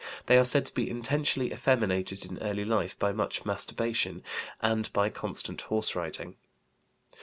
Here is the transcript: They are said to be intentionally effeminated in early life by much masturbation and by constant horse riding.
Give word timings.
They 0.25 0.39
are 0.39 0.43
said 0.45 0.65
to 0.65 0.73
be 0.73 0.89
intentionally 0.89 1.53
effeminated 1.53 2.25
in 2.25 2.39
early 2.39 2.65
life 2.65 2.97
by 2.97 3.11
much 3.11 3.45
masturbation 3.45 4.23
and 4.59 4.91
by 4.93 5.09
constant 5.11 5.61
horse 5.61 5.95
riding. 5.95 6.37